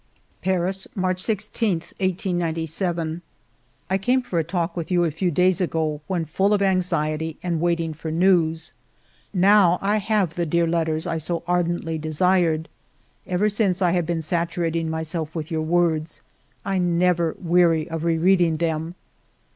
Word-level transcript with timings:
«* 0.23 0.41
Paris, 0.43 0.87
March 0.95 1.21
16, 1.21 1.73
1897." 1.99 3.21
I 3.91 3.97
came 3.99 4.23
for 4.23 4.39
a 4.39 4.43
talk 4.43 4.75
with 4.75 4.89
you 4.89 5.03
a 5.03 5.11
few 5.11 5.29
days 5.29 5.61
ago, 5.61 6.01
when 6.07 6.25
full 6.25 6.55
of 6.55 6.61
anxiety 6.63 7.37
and 7.43 7.61
waiting 7.61 7.93
for 7.93 8.09
news; 8.09 8.73
now 9.31 9.77
I 9.79 9.97
have 9.97 10.33
the 10.33 10.47
dear 10.47 10.65
letters 10.65 11.05
I 11.05 11.19
so 11.19 11.43
ardently 11.45 11.99
desired. 11.99 12.67
Ever 13.27 13.47
since 13.47 13.79
I 13.79 13.91
have 13.91 14.07
been 14.07 14.23
saturating 14.23 14.89
myself 14.89 15.35
with 15.35 15.51
your 15.51 15.61
words. 15.61 16.21
I 16.65 16.79
never 16.79 17.35
weary 17.39 17.87
ot 17.91 18.01
re 18.03 18.17
reading 18.17 18.57
them. 18.57 18.95